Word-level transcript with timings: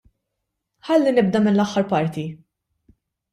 Ħalli 0.89 1.13
nibda 1.17 1.17
mill-aħħar 1.59 1.87
parti. 1.93 2.25